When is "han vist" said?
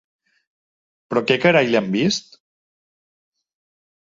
1.81-2.35